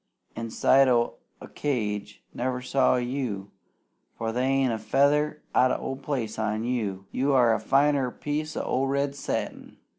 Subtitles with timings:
[0.35, 3.51] Inside o' a cage never saw you,
[4.17, 7.05] for they ain't a feather out o' place on you.
[7.11, 9.77] You are finer'n a piece o' red satin.